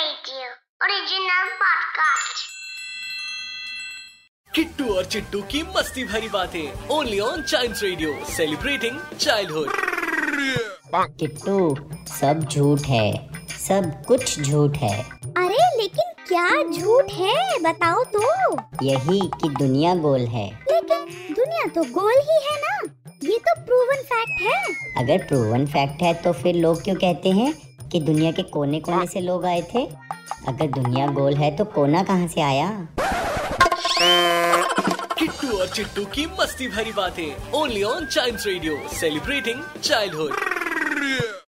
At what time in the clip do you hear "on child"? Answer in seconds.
7.20-7.76, 37.82-38.40